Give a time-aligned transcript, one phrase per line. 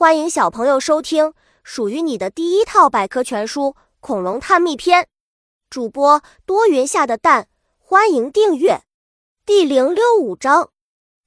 [0.00, 3.64] 欢迎小朋友收听属于你的第一套百科全书
[4.00, 5.02] 《恐龙探秘篇》，
[5.68, 8.80] 主播多云下的蛋，欢迎订阅。
[9.44, 10.70] 第零六五章：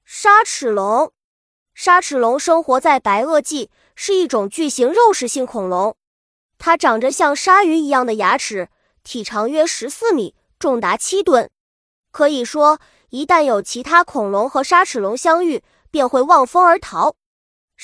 [0.03, 1.13] 沙齿龙。
[1.75, 5.95] 沙齿龙生活在白垩纪，是一种巨型肉食性恐龙。
[6.57, 8.69] 它长着像鲨鱼一样的牙齿，
[9.03, 11.47] 体长约十四米，重达七吨。
[12.11, 12.79] 可以说，
[13.09, 15.61] 一旦有其他恐龙和沙齿龙相遇，
[15.91, 17.15] 便会望风而逃。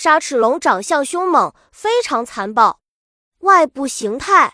[0.01, 2.79] 沙齿龙长相凶猛，非常残暴。
[3.39, 4.53] 外部形态，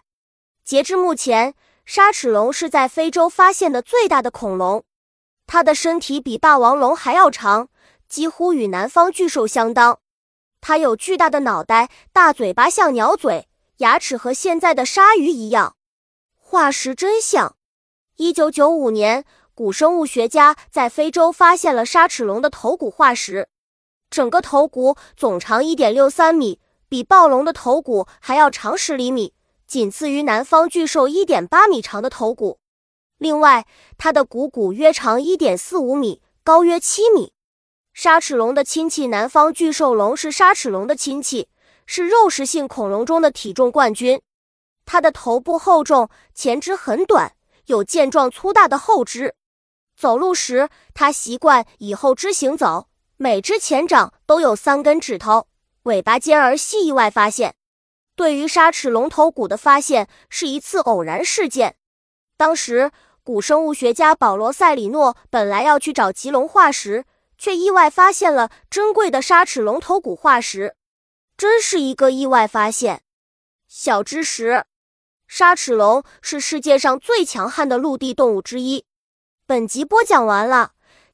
[0.63, 1.53] 截至目前，
[1.85, 4.83] 沙齿龙是在非洲发现的最大的恐龙。
[5.45, 7.69] 它的身体比霸王龙还要长，
[8.09, 9.99] 几乎与南方巨兽相当。
[10.61, 15.75] 它有巨大的脑袋，大嘴巴像鸟嘴，牙齿和现在的鲨鱼一样。
[16.33, 17.55] 化石真相：
[18.15, 19.23] 一九九五年，
[19.53, 23.47] 古生物学家在非洲发现了沙齿龙的头骨化石。
[24.15, 29.33] 整个头骨总长一点六三米，比暴龙的头骨还要长十厘米，
[29.67, 32.59] 仅次于南方巨兽一点八米长的头骨。
[33.17, 33.67] 另外，
[33.97, 37.33] 它的股骨约长一点四五米，高约七米。
[37.93, 41.49] 沙齿龙的亲戚南方巨兽龙是沙齿龙的亲戚，
[41.85, 44.21] 是肉食性恐龙中的体重冠军。
[44.85, 47.33] 它的头部厚重，前肢很短，
[47.65, 49.35] 有健壮粗大的后肢。
[49.97, 52.87] 走路时，它习惯以后肢行走。
[53.17, 55.47] 每只前掌都有三根指头，
[55.83, 56.85] 尾巴尖而细。
[56.85, 57.55] 意外发现，
[58.13, 61.77] 对于鲨齿龙头骨的发现是一次偶然事件。
[62.35, 62.91] 当时，
[63.23, 67.05] 古生物学家保罗·塞里诺本来要去找棘龙化石，
[67.37, 70.75] 却意外发现了珍贵的鲨齿龙头骨化石，
[71.37, 73.01] 真是一个意外发现。
[73.69, 74.65] 小知识：
[75.25, 78.85] 鲨齿龙是世界上最强悍的陆地动物之一。
[79.47, 80.73] 本集播讲完了。